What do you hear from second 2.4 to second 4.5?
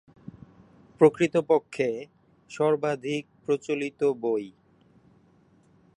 "সর্বাধিক প্রচলিত বই"।